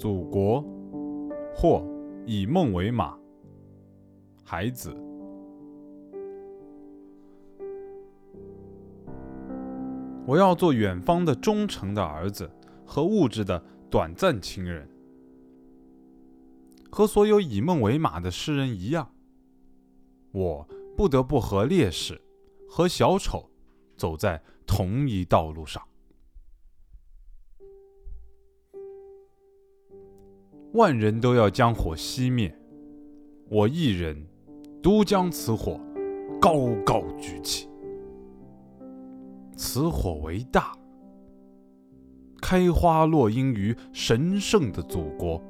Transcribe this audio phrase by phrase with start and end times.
[0.00, 0.64] 祖国，
[1.54, 1.86] 或
[2.24, 3.18] 以梦为马。
[4.42, 4.96] 孩子，
[10.26, 12.50] 我要做远方的忠诚的儿子
[12.86, 14.88] 和物质的短暂情人，
[16.90, 19.12] 和所有以梦为马的诗人一样，
[20.32, 22.18] 我不得不和烈士
[22.66, 23.50] 和小丑
[23.98, 25.86] 走在同一道路上。
[30.72, 32.56] 万人都要将火熄灭，
[33.48, 34.24] 我一人
[34.80, 35.80] 独将此火
[36.40, 37.68] 高高举起。
[39.56, 40.72] 此火为大，
[42.40, 45.42] 开花落英于神圣的祖国。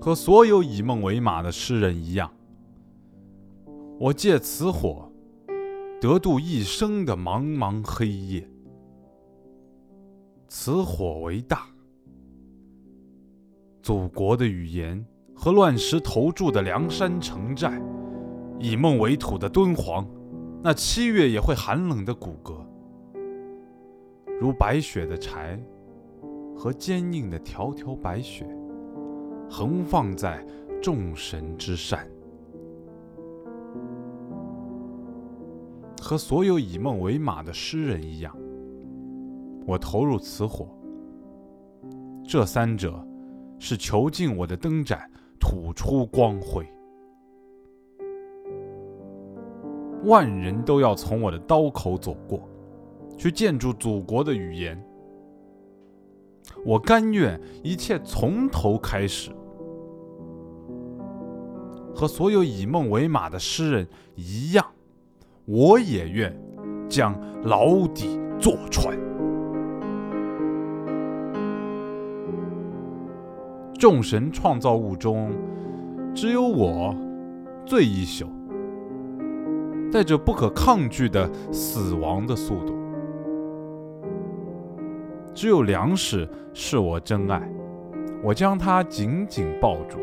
[0.00, 2.30] 和所有以梦为马的诗人一样，
[3.98, 5.10] 我借此火
[5.98, 8.46] 得度一生的茫茫黑夜。
[10.46, 11.73] 此火为大。
[13.84, 15.04] 祖国的语言
[15.36, 17.78] 和乱石投筑的梁山城寨，
[18.58, 20.08] 以梦为土的敦煌，
[20.62, 22.64] 那七月也会寒冷的骨骼，
[24.40, 25.62] 如白雪的柴
[26.56, 28.48] 和坚硬的条条白雪，
[29.50, 30.42] 横放在
[30.80, 32.08] 众神之山。
[36.00, 38.34] 和所有以梦为马的诗人一样，
[39.66, 40.74] 我投入此火。
[42.26, 43.06] 这三者。
[43.58, 45.10] 是囚禁我的灯盏，
[45.40, 46.66] 吐出光辉。
[50.04, 52.46] 万人都要从我的刀口走过，
[53.16, 54.78] 去建筑祖国的语言。
[56.62, 59.30] 我甘愿一切从头开始，
[61.94, 64.66] 和所有以梦为马的诗人一样，
[65.46, 66.38] 我也愿
[66.86, 68.94] 将牢底坐穿。
[73.84, 75.30] 众神创造物中，
[76.14, 76.96] 只有我
[77.66, 78.26] 最优秀，
[79.92, 82.74] 带着不可抗拒的死亡的速度。
[85.34, 87.46] 只有粮食是我真爱，
[88.22, 89.98] 我将它紧紧抱住，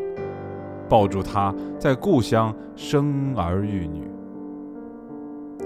[0.88, 4.08] 抱住它在故乡生儿育女。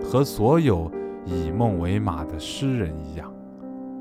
[0.02, 0.90] 和所有
[1.26, 3.30] 以梦为马的诗人一样，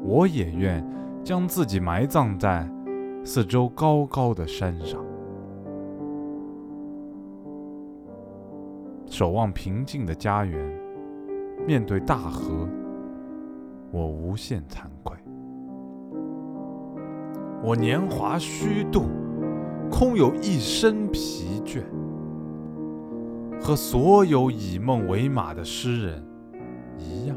[0.01, 0.81] 我也愿
[1.21, 2.65] 将自己埋葬在。
[3.27, 5.03] 四周高高的山上，
[9.07, 10.63] 守望平静的家园。
[11.65, 12.69] 面对大河，
[13.89, 15.17] 我无限惭愧。
[17.63, 19.05] 我年华虚度，
[19.89, 21.81] 空有一身疲倦。
[23.59, 26.23] 和所有以梦为马的诗人
[26.99, 27.35] 一样。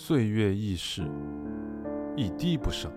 [0.00, 1.02] 岁月易逝，
[2.14, 2.88] 一滴不剩。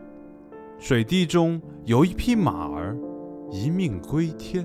[0.77, 2.95] 水滴中有一匹马儿，
[3.49, 4.63] 一命归天。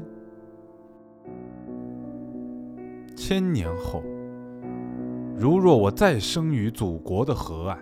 [3.16, 4.02] 千年后，
[5.34, 7.78] 如若我再生于祖国的河岸；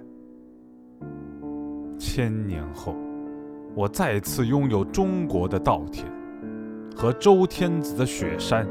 [1.99, 2.95] 千年后，
[3.75, 6.07] 我再次拥有中国的稻田
[6.95, 8.69] 和周天子的雪山，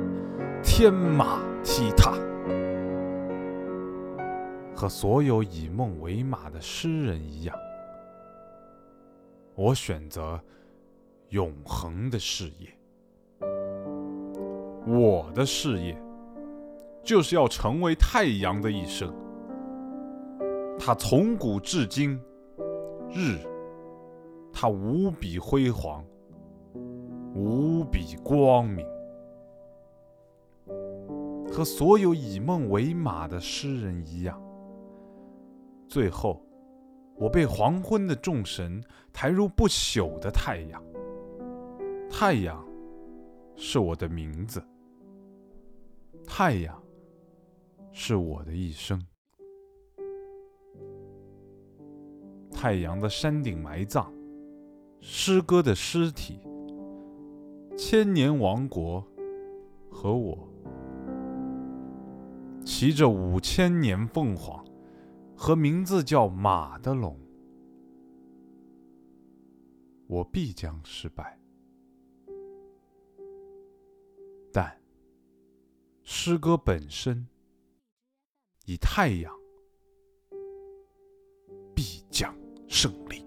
[0.64, 2.14] 天马踢踏。
[4.84, 7.58] 和所有以梦为马的诗人一样，
[9.56, 10.38] 我选择
[11.30, 12.68] 永恒的事业。
[14.86, 15.98] 我的事业
[17.02, 19.10] 就是要成为太阳的一生。
[20.78, 22.20] 它从古至今，
[23.10, 23.40] 日，
[24.52, 26.04] 它无比辉煌，
[27.34, 28.86] 无比光明。
[31.50, 34.43] 和所有以梦为马的诗人一样。
[35.94, 36.44] 最后，
[37.16, 38.84] 我被黄昏的众神
[39.14, 40.84] 抬入不朽的太阳。
[42.10, 42.68] 太阳
[43.56, 44.60] 是我的名字，
[46.26, 46.82] 太阳
[47.92, 49.00] 是我的一生。
[52.52, 54.12] 太阳的山顶埋葬
[55.00, 56.40] 诗歌的尸体，
[57.78, 59.06] 千年王国
[59.92, 60.50] 和我
[62.66, 64.63] 骑着五千年凤凰。
[65.36, 67.20] 和名字叫马的龙，
[70.08, 71.40] 我必将失败。
[74.52, 74.80] 但
[76.04, 77.28] 诗歌本身，
[78.66, 79.34] 以太阳，
[81.76, 82.34] 必将
[82.68, 83.23] 胜利。